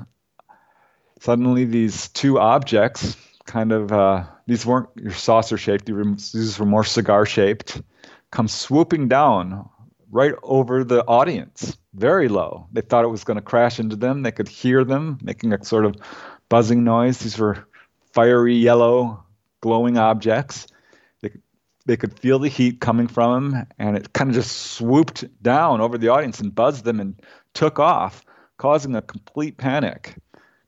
[1.20, 6.84] Suddenly, these two objects kind of, uh, these weren't your saucer shaped, these were more
[6.84, 7.80] cigar shaped,
[8.30, 9.68] come swooping down
[10.10, 12.66] right over the audience, very low.
[12.72, 14.22] They thought it was going to crash into them.
[14.22, 15.96] They could hear them making a sort of
[16.48, 17.18] buzzing noise.
[17.18, 17.66] These were
[18.12, 19.24] fiery yellow
[19.60, 20.66] glowing objects.
[21.86, 25.80] They, could feel the heat coming from them, and it kind of just swooped down
[25.80, 27.20] over the audience and buzzed them and
[27.52, 28.24] took off,
[28.56, 30.14] causing a complete panic.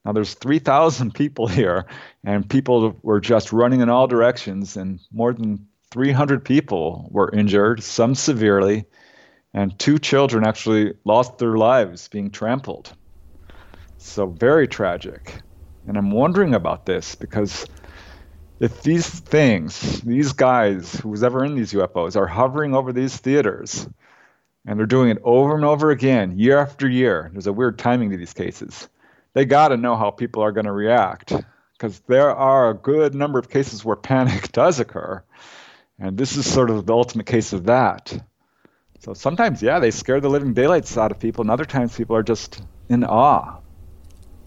[0.05, 1.87] Now there's 3,000 people here,
[2.24, 7.83] and people were just running in all directions, and more than 300 people were injured,
[7.83, 8.85] some severely,
[9.55, 12.92] and two children actually lost their lives being trampled.
[13.98, 15.40] So very tragic.
[15.88, 17.66] And I'm wondering about this because
[18.59, 23.88] if these things, these guys, who's ever in these UFOs, are hovering over these theaters
[24.66, 28.11] and they're doing it over and over again, year after year, there's a weird timing
[28.11, 28.88] to these cases.
[29.33, 31.33] They got to know how people are going to react
[31.73, 35.23] because there are a good number of cases where panic does occur.
[35.99, 38.19] And this is sort of the ultimate case of that.
[39.01, 42.16] So sometimes, yeah, they scare the living daylights out of people, and other times people
[42.16, 43.59] are just in awe.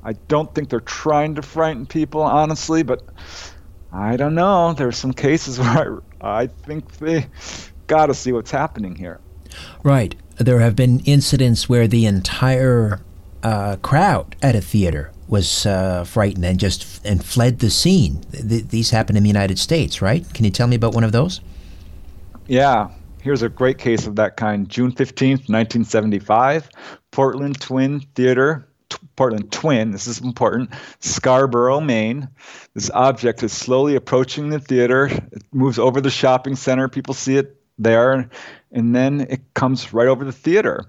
[0.04, 3.02] I don't think they're trying to frighten people, honestly, but
[3.91, 4.73] I don't know.
[4.73, 7.28] There's some cases where I, I think they
[7.88, 9.19] got to see what's happening here.
[9.84, 10.15] Right.
[10.38, 13.02] There have been incidents where the entire
[13.43, 18.21] uh, crowd at a theater was uh, frightened and just and fled the scene.
[18.32, 20.25] Th- these happen in the United States, right?
[20.34, 21.41] Can you tell me about one of those?
[22.47, 22.89] Yeah.
[23.21, 24.69] Here's a great case of that kind.
[24.69, 26.69] June 15th, 1975,
[27.12, 28.68] Portland Twin Theater
[29.15, 32.30] Portland Twin, this is important, Scarborough, Maine.
[32.73, 35.06] This object is slowly approaching the theater.
[35.06, 36.88] It moves over the shopping center.
[36.88, 38.30] People see it there,
[38.72, 40.86] and then it comes right over the theater.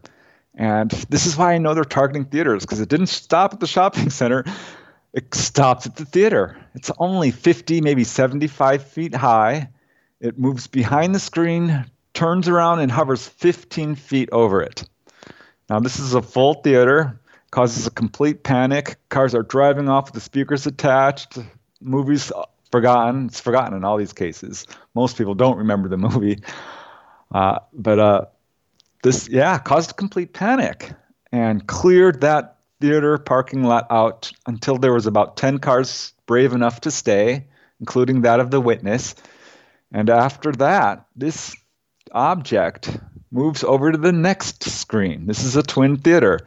[0.54, 3.66] And this is why I know they're targeting theaters, because it didn't stop at the
[3.66, 4.44] shopping center.
[5.12, 6.56] It stops at the theater.
[6.74, 9.68] It's only 50, maybe 75 feet high.
[10.20, 14.84] It moves behind the screen, turns around, and hovers 15 feet over it.
[15.68, 17.19] Now, this is a full theater
[17.50, 18.96] causes a complete panic.
[19.08, 21.38] Cars are driving off with the speakers attached.
[21.80, 22.32] Movies
[22.70, 23.26] forgotten.
[23.26, 24.66] It's forgotten in all these cases.
[24.94, 26.42] Most people don't remember the movie.
[27.32, 28.24] Uh, but uh,
[29.02, 30.92] this, yeah, caused a complete panic
[31.32, 36.80] and cleared that theater parking lot out until there was about 10 cars brave enough
[36.82, 37.46] to stay,
[37.78, 39.14] including that of the witness.
[39.92, 41.54] And after that, this
[42.12, 42.98] object
[43.30, 45.26] moves over to the next screen.
[45.26, 46.40] This is a twin theater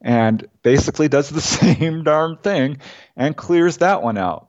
[0.00, 2.78] and basically does the same darn thing
[3.16, 4.48] and clears that one out.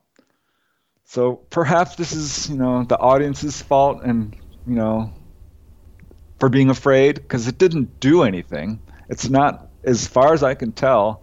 [1.04, 4.36] So perhaps this is, you know, the audience's fault and,
[4.66, 5.12] you know,
[6.38, 8.80] for being afraid because it didn't do anything.
[9.08, 11.22] It's not, as far as I can tell,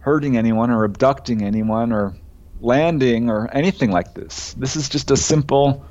[0.00, 2.16] hurting anyone or abducting anyone or
[2.60, 4.54] landing or anything like this.
[4.54, 5.84] This is just a simple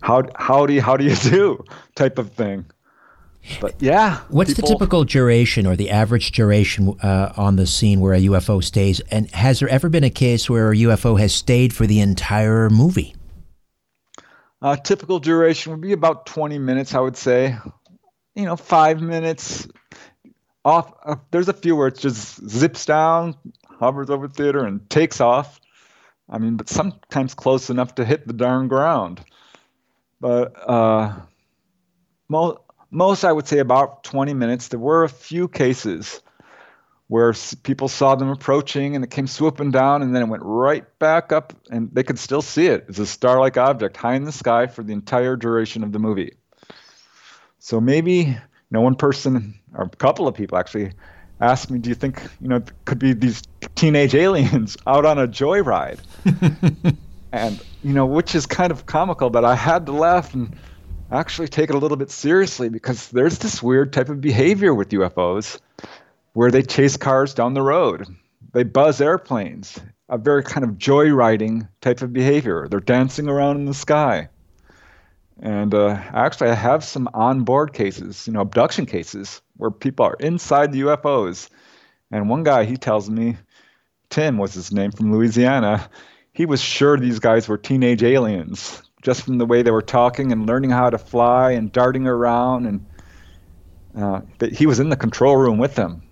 [0.00, 1.64] how how do how do you do
[1.94, 2.66] type of thing.
[3.60, 8.00] But yeah, what's people, the typical duration or the average duration uh, on the scene
[8.00, 9.00] where a UFO stays?
[9.10, 12.70] And has there ever been a case where a UFO has stayed for the entire
[12.70, 13.14] movie?
[14.62, 17.56] Uh, typical duration would be about 20 minutes, I would say.
[18.34, 19.68] You know, five minutes.
[20.64, 20.94] Off.
[21.04, 23.36] Uh, there's a few where it just zips down,
[23.68, 25.60] hovers over theater, and takes off.
[26.30, 29.22] I mean, but sometimes close enough to hit the darn ground.
[30.22, 31.14] But uh,
[32.30, 32.58] most
[32.94, 34.68] most I would say about 20 minutes.
[34.68, 36.22] There were a few cases
[37.08, 40.86] where people saw them approaching and it came swooping down and then it went right
[40.98, 42.86] back up and they could still see it.
[42.88, 46.34] It's a star-like object high in the sky for the entire duration of the movie.
[47.58, 48.36] So maybe you
[48.70, 50.92] know one person or a couple of people actually
[51.40, 53.42] asked me, "Do you think you know could be these
[53.74, 55.98] teenage aliens out on a joyride?"
[57.32, 60.56] and you know, which is kind of comical, but I had to laugh and
[61.14, 64.90] actually take it a little bit seriously because there's this weird type of behavior with
[64.90, 65.60] UFOs
[66.32, 68.06] where they chase cars down the road.
[68.52, 72.68] They buzz airplanes, a very kind of joyriding type of behavior.
[72.68, 74.28] They're dancing around in the sky.
[75.40, 80.16] And uh, actually, I have some on-board cases, you know, abduction cases, where people are
[80.20, 81.48] inside the UFOs.
[82.10, 83.36] And one guy, he tells me,
[84.10, 85.88] Tim was his name from Louisiana,
[86.32, 90.32] he was sure these guys were teenage aliens just from the way they were talking
[90.32, 92.86] and learning how to fly and darting around and
[93.96, 96.02] uh, he was in the control room with them.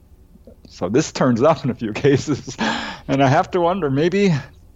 [0.68, 2.56] So this turns up in a few cases.
[3.08, 4.32] And i have to wonder maybe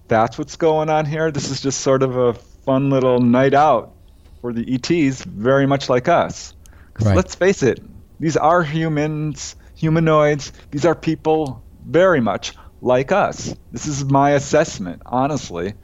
[0.09, 1.31] that's what's going on here.
[1.31, 3.93] This is just sort of a fun little night out
[4.41, 6.55] for the ets very much like us.
[6.99, 7.15] Right.
[7.15, 7.79] let's face it
[8.19, 10.53] these are humans humanoids.
[10.71, 13.55] These are people very much like us.
[13.73, 15.75] This is my assessment honestly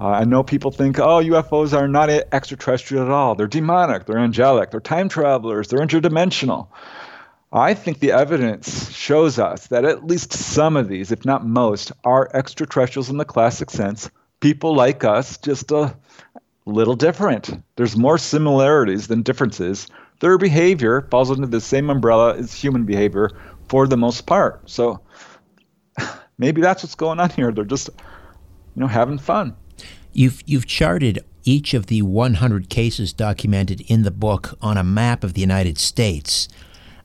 [0.00, 3.34] uh, I know people think, oh, UFOs are not extraterrestrial at all.
[3.34, 6.68] They're demonic, they're angelic, they're time travelers, they're interdimensional.
[7.52, 11.92] I think the evidence shows us that at least some of these, if not most,
[12.02, 14.10] are extraterrestrials in the classic sense.
[14.40, 15.96] People like us, just a
[16.66, 17.62] little different.
[17.76, 19.86] There's more similarities than differences.
[20.18, 23.30] Their behavior falls under the same umbrella as human behavior
[23.68, 24.68] for the most part.
[24.68, 25.00] So
[26.38, 27.52] maybe that's what's going on here.
[27.52, 29.54] They're just, you know, having fun.
[30.14, 35.22] You've you've charted each of the 100 cases documented in the book on a map
[35.22, 36.48] of the United States.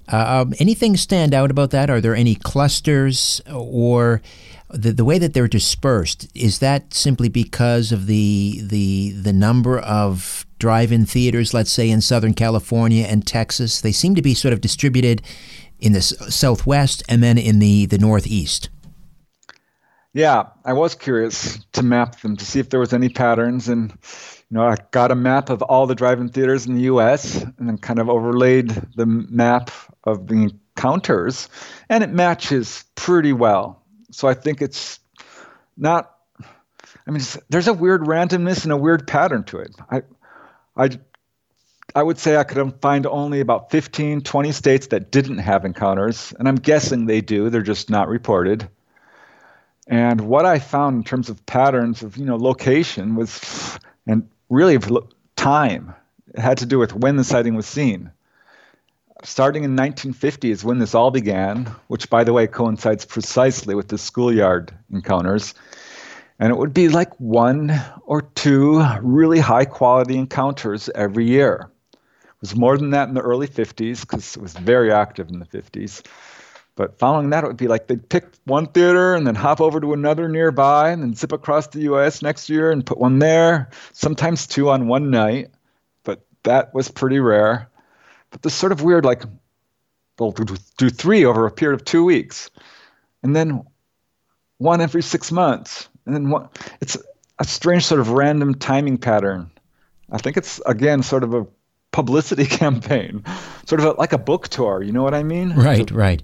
[0.07, 1.89] Um, anything stand out about that?
[1.89, 4.21] Are there any clusters or
[4.69, 6.27] the, the way that they're dispersed?
[6.33, 12.01] Is that simply because of the the the number of drive-in theaters, let's say in
[12.01, 13.81] Southern California and Texas?
[13.81, 15.21] They seem to be sort of distributed
[15.79, 18.69] in the Southwest and then in the the Northeast.
[20.13, 23.91] Yeah, I was curious to map them to see if there was any patterns, and
[23.91, 27.43] you know, I got a map of all the drive-in theaters in the U.S.
[27.43, 29.69] and then kind of overlaid the map
[30.03, 31.47] of the encounters,
[31.89, 33.83] and it matches pretty well.
[34.11, 34.99] So I think it's
[35.77, 36.15] not.
[37.07, 39.75] I mean, there's a weird randomness and a weird pattern to it.
[39.91, 40.01] I,
[40.75, 40.89] I,
[41.95, 46.33] I would say I could find only about 15, 20 states that didn't have encounters,
[46.37, 47.49] and I'm guessing they do.
[47.49, 48.69] They're just not reported.
[49.89, 54.77] And what I found in terms of patterns of you know location was, and really
[55.35, 55.95] time,
[56.33, 58.11] it had to do with when the sighting was seen.
[59.23, 63.87] Starting in 1950 is when this all began, which by the way coincides precisely with
[63.87, 65.55] the schoolyard encounters.
[66.37, 71.69] And it would be like one or two really high quality encounters every year.
[71.91, 75.39] It was more than that in the early 50s because it was very active in
[75.39, 76.03] the 50s.
[76.79, 79.81] But following that, it would be like they'd pick one theater and then hop over
[79.81, 83.69] to another nearby and then zip across the US next year and put one there,
[83.91, 85.49] sometimes two on one night.
[86.05, 87.69] But that was pretty rare.
[88.31, 89.23] But this sort of weird, like,
[90.17, 92.49] they'll do three over a period of two weeks.
[93.23, 93.65] And then
[94.57, 95.89] one every six months.
[96.05, 96.47] And then one.
[96.79, 96.95] It's
[97.39, 99.51] a strange sort of random timing pattern.
[100.09, 101.45] I think it's, again, sort of a
[101.91, 103.25] publicity campaign,
[103.65, 104.81] sort of a, like a book tour.
[104.81, 105.55] You know what I mean?
[105.55, 106.23] Right, right.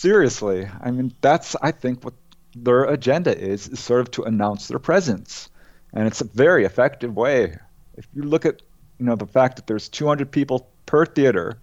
[0.00, 0.66] Seriously.
[0.80, 2.14] I mean, that's I think what
[2.56, 5.50] their agenda is is sort of to announce their presence,
[5.92, 7.58] and it's a very effective way.
[7.94, 8.62] If you look at
[8.98, 11.58] you know the fact that there's 200 people per theater,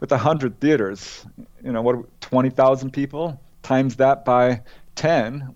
[0.00, 1.24] with 100 theaters,
[1.64, 4.62] you know what 20,000 people times that by
[4.96, 5.54] 10,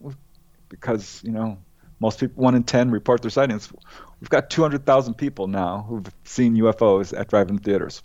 [0.68, 1.58] because you know
[2.00, 3.72] most people one in 10 report their sightings.
[4.20, 8.02] We've got 200,000 people now who've seen UFOs at drive-in theaters.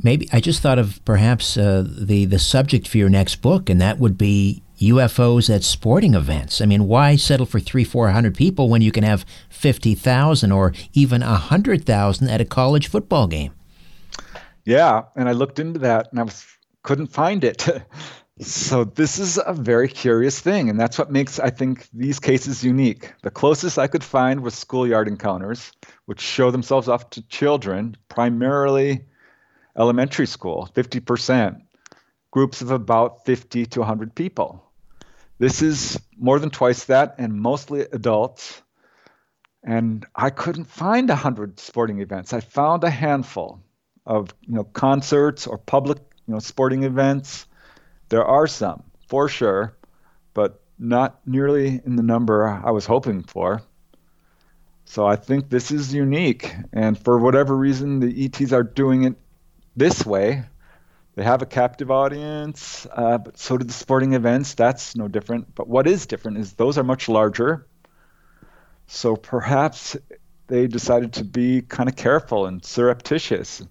[0.00, 3.80] Maybe I just thought of perhaps uh, the the subject for your next book, and
[3.80, 6.60] that would be UFOs at sporting events.
[6.60, 10.52] I mean, why settle for three, four hundred people when you can have fifty thousand
[10.52, 13.52] or even a hundred thousand at a college football game?
[14.64, 16.46] Yeah, and I looked into that and I was
[16.82, 17.68] couldn't find it.
[18.40, 22.64] so this is a very curious thing, and that's what makes I think these cases
[22.64, 23.12] unique.
[23.22, 25.72] The closest I could find was schoolyard encounters,
[26.06, 29.04] which show themselves off to children, primarily
[29.76, 31.62] elementary school, 50%,
[32.30, 34.64] groups of about 50 to 100 people.
[35.38, 38.62] This is more than twice that and mostly adults.
[39.64, 42.32] And I couldn't find 100 sporting events.
[42.32, 43.62] I found a handful
[44.06, 47.46] of you know, concerts or public you know, sporting events.
[48.08, 49.76] There are some, for sure,
[50.34, 53.62] but not nearly in the number I was hoping for.
[54.84, 56.54] So I think this is unique.
[56.72, 59.14] And for whatever reason, the ETs are doing it
[59.76, 60.44] this way.
[61.14, 64.54] They have a captive audience, uh, but so do the sporting events.
[64.54, 65.54] That's no different.
[65.54, 67.66] But what is different is those are much larger.
[68.86, 69.96] So perhaps
[70.46, 73.62] they decided to be kind of careful and surreptitious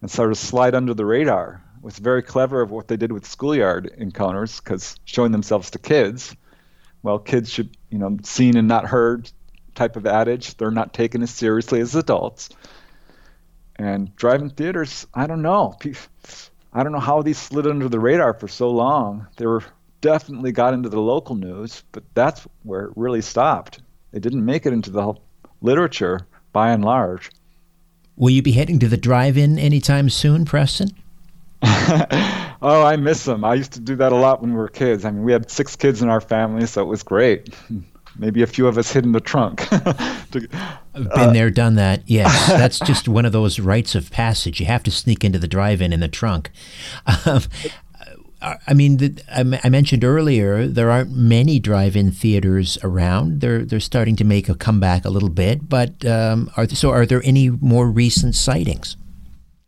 [0.00, 1.62] and sort of slide under the radar.
[1.76, 5.78] It was very clever of what they did with schoolyard encounters because showing themselves to
[5.78, 6.34] kids,
[7.02, 9.30] well, kids should, you know, seen and not heard
[9.74, 10.56] type of adage.
[10.56, 12.48] They're not taken as seriously as adults.
[13.78, 15.76] And drive-in theaters, I don't know.
[16.72, 19.26] I don't know how these slid under the radar for so long.
[19.36, 19.62] They were
[20.00, 23.80] definitely got into the local news, but that's where it really stopped.
[24.12, 25.14] It didn't make it into the
[25.60, 27.30] literature by and large.
[28.16, 30.90] Will you be heading to the drive-in anytime soon, Preston?
[31.62, 33.44] oh, I miss them.
[33.44, 35.04] I used to do that a lot when we were kids.
[35.04, 37.54] I mean, we had six kids in our family, so it was great.
[38.18, 39.68] maybe a few of us hid in the trunk.
[40.32, 40.48] to,
[41.04, 42.02] been uh, there, done that.
[42.06, 44.60] Yes, that's just one of those rites of passage.
[44.60, 46.50] You have to sneak into the drive-in in the trunk.
[47.26, 47.42] Um,
[48.40, 49.20] I mean, the,
[49.64, 53.40] I mentioned earlier there aren't many drive-in theaters around.
[53.40, 57.04] They're they're starting to make a comeback a little bit, but um, are so are
[57.04, 58.96] there any more recent sightings?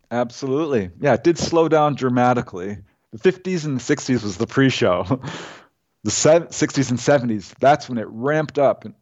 [0.09, 1.15] Absolutely, yeah.
[1.15, 2.77] It did slow down dramatically.
[3.11, 5.19] The 50s and the 60s was the pre-show
[6.03, 8.95] the 60s and 70s, that's when it ramped up, and,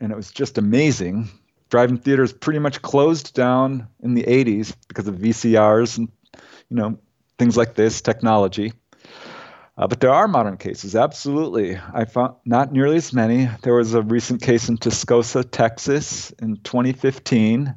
[0.00, 1.28] and it was just amazing.
[1.68, 6.08] Drive-in theaters pretty much closed down in the 80s because of VCRs and
[6.70, 6.98] you know
[7.38, 8.72] things like this technology.
[9.78, 11.78] Uh, but there are modern cases, absolutely.
[11.92, 13.48] I found not nearly as many.
[13.62, 17.74] There was a recent case in Tascosa, Texas, in 2015.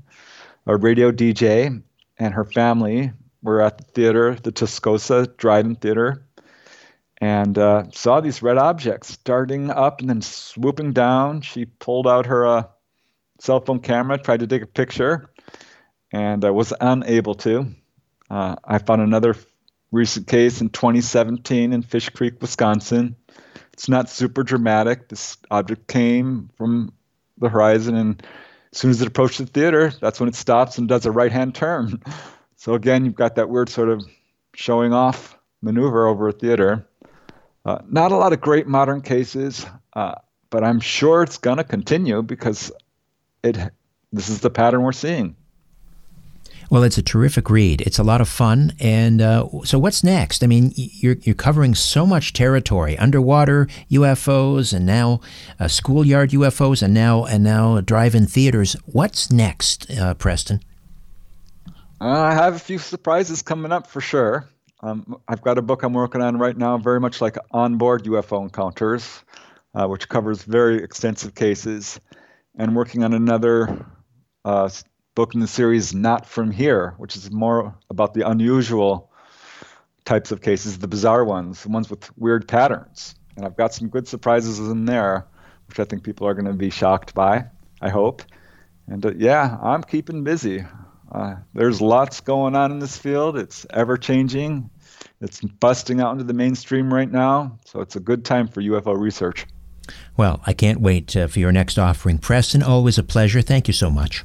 [0.66, 1.82] A radio DJ
[2.18, 3.12] and her family
[3.42, 6.26] were at the theater, the Tascosa Drive-In Theater,
[7.20, 11.42] and uh, saw these red objects starting up and then swooping down.
[11.42, 12.64] She pulled out her uh,
[13.40, 15.30] cell phone camera, tried to take a picture,
[16.12, 17.74] and I was unable to.
[18.30, 19.36] Uh, I found another
[19.92, 23.16] recent case in 2017 in Fish Creek, Wisconsin.
[23.74, 25.10] It's not super dramatic.
[25.10, 26.94] This object came from
[27.38, 28.24] the horizon, and
[28.72, 31.32] as soon as it approached the theater, that's when it stops and does a right
[31.32, 32.02] hand turn.
[32.62, 34.04] So, again, you've got that weird sort of
[34.54, 36.86] showing off maneuver over a theater.
[37.64, 40.16] Uh, not a lot of great modern cases, uh,
[40.50, 42.70] but I'm sure it's going to continue because
[43.44, 43.58] it.
[44.12, 45.36] This is the pattern we're seeing.
[46.70, 47.82] Well, it's a terrific read.
[47.82, 48.74] It's a lot of fun.
[48.80, 50.44] And uh, so, what's next?
[50.44, 55.20] I mean, you're, you're covering so much territory: underwater UFOs, and now
[55.60, 58.76] uh, schoolyard UFOs, and now and now drive-in theaters.
[58.86, 60.62] What's next, uh, Preston?
[62.00, 64.48] I have a few surprises coming up for sure.
[64.82, 68.44] Um, I've got a book I'm working on right now, very much like onboard UFO
[68.44, 69.24] encounters,
[69.74, 72.00] uh, which covers very extensive cases,
[72.60, 73.86] and working on another
[74.44, 74.70] uh,
[75.16, 79.12] book in the series, Not From Here, which is more about the unusual
[80.04, 83.16] types of cases, the bizarre ones, the ones with weird patterns.
[83.38, 85.26] And I've got some good surprises in there,
[85.70, 87.46] which I think people are going to be shocked by,
[87.82, 88.24] I hope.
[88.88, 90.66] And uh, yeah, I'm keeping busy.
[91.10, 93.38] Uh, there's lots going on in this field.
[93.38, 94.70] It's ever changing.
[95.22, 97.58] It's busting out into the mainstream right now.
[97.66, 99.46] So it's a good time for UFO research.
[100.18, 102.18] Well, I can't wait uh, for your next offering.
[102.18, 103.42] Preston, always a pleasure.
[103.42, 104.24] Thank you so much.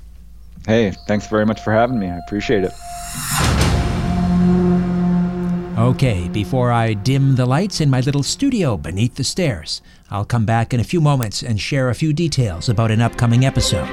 [0.67, 2.09] Hey, thanks very much for having me.
[2.09, 2.73] I appreciate it.
[5.77, 10.47] Okay, before I dim the lights in my little studio beneath the stairs, I'll come
[10.47, 13.89] back in a few moments and share a few details about an upcoming episode.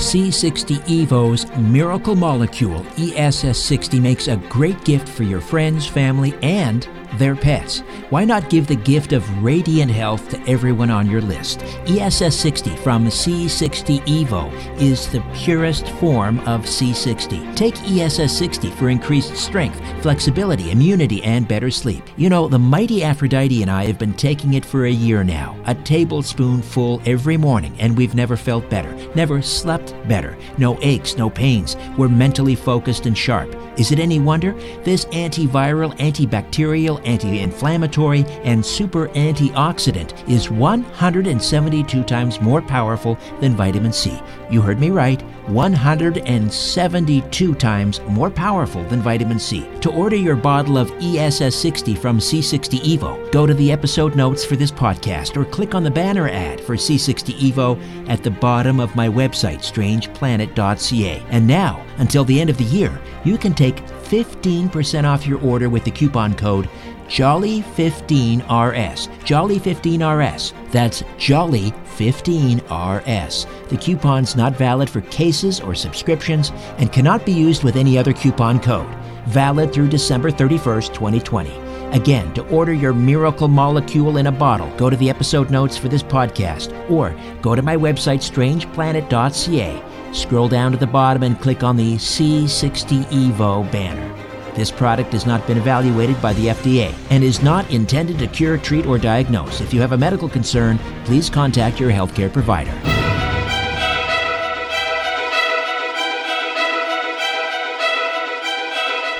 [0.00, 7.36] C60 Evo's Miracle Molecule ESS60 makes a great gift for your friends, family, and their
[7.36, 7.80] pets.
[8.08, 11.60] Why not give the gift of radiant health to everyone on your list?
[11.86, 17.54] ESS60 from C60 Evo is the purest form of C60.
[17.54, 22.08] Take ESS60 for increased strength, flexibility, immunity, and better sleep.
[22.16, 25.56] You know, the mighty Aphrodite and I have been taking it for a year now,
[25.66, 30.36] a tablespoon full every morning, and we've never felt better, never slept better.
[30.58, 31.76] No aches, no pains.
[31.96, 33.54] We're mentally focused and sharp.
[33.78, 34.52] Is it any wonder?
[34.84, 43.92] This antiviral, antibacterial, anti inflammatory, and super antioxidant is 172 times more powerful than vitamin
[43.92, 44.18] C.
[44.50, 49.66] You heard me right 172 times more powerful than vitamin C.
[49.80, 54.56] To order your bottle of ESS60 from C60 Evo, go to the episode notes for
[54.56, 58.94] this podcast or click on the banner ad for C60 Evo at the bottom of
[58.94, 61.24] my website, strangeplanet.ca.
[61.30, 65.70] And now, until the end of the year, you can take 15% off your order
[65.70, 66.68] with the coupon code
[67.08, 69.08] Jolly15RS.
[69.24, 70.52] Jolly15RS.
[70.70, 73.68] That's Jolly15RS.
[73.68, 78.12] The coupon's not valid for cases or subscriptions and cannot be used with any other
[78.12, 78.94] coupon code.
[79.26, 81.69] Valid through December 31st, 2020.
[81.92, 85.88] Again, to order your miracle molecule in a bottle, go to the episode notes for
[85.88, 90.12] this podcast or go to my website, strangeplanet.ca.
[90.12, 94.14] Scroll down to the bottom and click on the C60 Evo banner.
[94.54, 98.56] This product has not been evaluated by the FDA and is not intended to cure,
[98.56, 99.60] treat, or diagnose.
[99.60, 102.70] If you have a medical concern, please contact your healthcare provider.